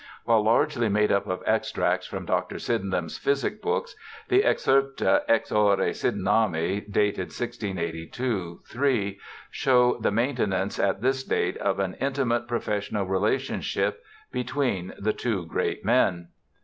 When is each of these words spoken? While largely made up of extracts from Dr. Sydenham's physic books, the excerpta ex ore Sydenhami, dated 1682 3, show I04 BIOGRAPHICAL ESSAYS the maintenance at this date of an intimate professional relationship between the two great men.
While 0.25 0.41
largely 0.43 0.89
made 0.89 1.11
up 1.11 1.27
of 1.27 1.43
extracts 1.45 2.07
from 2.07 2.25
Dr. 2.25 2.57
Sydenham's 2.57 3.19
physic 3.19 3.61
books, 3.61 3.95
the 4.29 4.41
excerpta 4.43 5.21
ex 5.27 5.51
ore 5.51 5.77
Sydenhami, 5.77 6.81
dated 6.91 7.27
1682 7.27 8.61
3, 8.65 9.19
show 9.51 9.69
I04 9.69 9.75
BIOGRAPHICAL 9.75 9.93
ESSAYS 9.93 10.01
the 10.01 10.11
maintenance 10.11 10.79
at 10.79 11.01
this 11.03 11.23
date 11.23 11.57
of 11.57 11.77
an 11.77 11.93
intimate 12.01 12.47
professional 12.47 13.05
relationship 13.05 14.03
between 14.31 14.91
the 14.97 15.13
two 15.13 15.45
great 15.45 15.85
men. 15.85 16.29